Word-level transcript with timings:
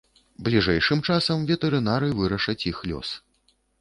Бліжэйшым 0.45 1.03
часам 1.11 1.43
ветэрынары 1.51 2.09
вырашаць 2.23 2.59
іх 2.73 2.81
лёс. 2.93 3.09